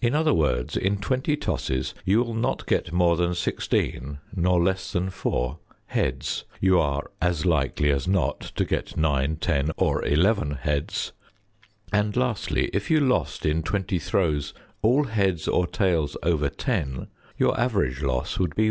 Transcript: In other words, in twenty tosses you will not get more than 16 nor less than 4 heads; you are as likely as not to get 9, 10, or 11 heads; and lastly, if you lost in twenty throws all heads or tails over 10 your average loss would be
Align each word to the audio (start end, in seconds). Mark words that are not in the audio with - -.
In 0.00 0.12
other 0.12 0.34
words, 0.34 0.76
in 0.76 0.96
twenty 0.98 1.36
tosses 1.36 1.94
you 2.04 2.20
will 2.24 2.34
not 2.34 2.66
get 2.66 2.90
more 2.92 3.14
than 3.16 3.32
16 3.32 4.18
nor 4.34 4.60
less 4.60 4.90
than 4.90 5.08
4 5.08 5.60
heads; 5.86 6.42
you 6.60 6.80
are 6.80 7.08
as 7.20 7.46
likely 7.46 7.88
as 7.92 8.08
not 8.08 8.40
to 8.40 8.64
get 8.64 8.96
9, 8.96 9.36
10, 9.36 9.70
or 9.76 10.04
11 10.04 10.50
heads; 10.62 11.12
and 11.92 12.16
lastly, 12.16 12.70
if 12.72 12.90
you 12.90 12.98
lost 12.98 13.46
in 13.46 13.62
twenty 13.62 14.00
throws 14.00 14.52
all 14.82 15.04
heads 15.04 15.46
or 15.46 15.68
tails 15.68 16.16
over 16.24 16.48
10 16.48 17.06
your 17.38 17.56
average 17.56 18.02
loss 18.02 18.40
would 18.40 18.56
be 18.56 18.70